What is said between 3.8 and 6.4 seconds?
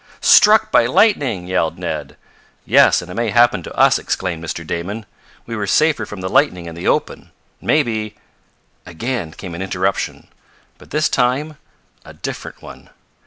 exclaimed Mr. Damon. "We were safer from the